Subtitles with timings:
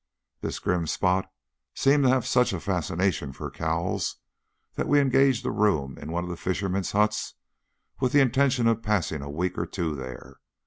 [0.39, 1.31] This grim spot
[1.75, 4.15] seemed to have such a fascination for Cowles
[4.73, 7.35] that we engaged a room in one of the fishermen's huts,
[7.99, 10.37] with the intention of passing a week or two there.